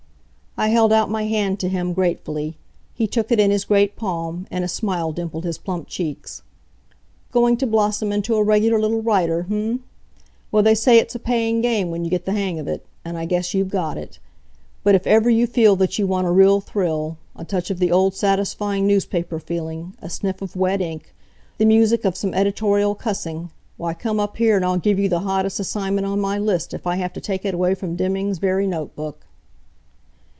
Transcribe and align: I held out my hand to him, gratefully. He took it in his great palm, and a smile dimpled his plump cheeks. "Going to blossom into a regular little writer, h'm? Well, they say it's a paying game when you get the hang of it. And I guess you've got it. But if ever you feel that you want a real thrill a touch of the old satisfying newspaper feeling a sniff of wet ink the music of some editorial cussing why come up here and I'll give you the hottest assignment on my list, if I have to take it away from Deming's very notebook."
I 0.57 0.67
held 0.67 0.91
out 0.91 1.09
my 1.09 1.23
hand 1.27 1.61
to 1.61 1.69
him, 1.69 1.93
gratefully. 1.93 2.57
He 2.93 3.07
took 3.07 3.31
it 3.31 3.39
in 3.39 3.51
his 3.51 3.63
great 3.63 3.95
palm, 3.95 4.47
and 4.51 4.65
a 4.65 4.67
smile 4.67 5.13
dimpled 5.13 5.45
his 5.45 5.57
plump 5.57 5.87
cheeks. 5.87 6.41
"Going 7.31 7.55
to 7.55 7.65
blossom 7.65 8.11
into 8.11 8.35
a 8.35 8.43
regular 8.43 8.77
little 8.77 9.01
writer, 9.01 9.43
h'm? 9.47 9.85
Well, 10.51 10.61
they 10.61 10.75
say 10.75 10.99
it's 10.99 11.15
a 11.15 11.19
paying 11.19 11.61
game 11.61 11.89
when 11.89 12.03
you 12.03 12.11
get 12.11 12.25
the 12.25 12.33
hang 12.33 12.59
of 12.59 12.67
it. 12.67 12.85
And 13.05 13.17
I 13.17 13.23
guess 13.23 13.53
you've 13.53 13.69
got 13.69 13.97
it. 13.97 14.19
But 14.83 14.93
if 14.93 15.07
ever 15.07 15.29
you 15.29 15.47
feel 15.47 15.77
that 15.77 15.97
you 15.97 16.05
want 16.05 16.27
a 16.27 16.31
real 16.31 16.59
thrill 16.59 17.17
a 17.33 17.45
touch 17.45 17.71
of 17.71 17.79
the 17.79 17.89
old 17.91 18.13
satisfying 18.13 18.85
newspaper 18.85 19.39
feeling 19.39 19.95
a 20.01 20.09
sniff 20.09 20.41
of 20.41 20.57
wet 20.57 20.81
ink 20.81 21.13
the 21.59 21.65
music 21.65 22.03
of 22.03 22.17
some 22.17 22.33
editorial 22.33 22.93
cussing 22.93 23.51
why 23.77 23.93
come 23.93 24.19
up 24.19 24.35
here 24.35 24.57
and 24.57 24.65
I'll 24.65 24.77
give 24.77 24.99
you 24.99 25.07
the 25.07 25.19
hottest 25.19 25.61
assignment 25.61 26.05
on 26.05 26.19
my 26.19 26.37
list, 26.37 26.73
if 26.73 26.85
I 26.85 26.97
have 26.97 27.13
to 27.13 27.21
take 27.21 27.45
it 27.45 27.53
away 27.55 27.73
from 27.73 27.95
Deming's 27.95 28.39
very 28.39 28.67
notebook." 28.67 29.25